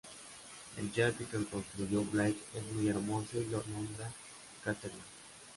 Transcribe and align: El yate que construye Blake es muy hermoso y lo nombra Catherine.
El 0.77 0.91
yate 0.91 1.25
que 1.25 1.45
construye 1.45 1.97
Blake 2.11 2.39
es 2.55 2.65
muy 2.73 2.87
hermoso 2.87 3.37
y 3.39 3.45
lo 3.51 3.63
nombra 3.67 4.11
Catherine. 4.63 4.97